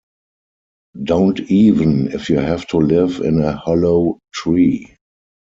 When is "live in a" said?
2.77-3.55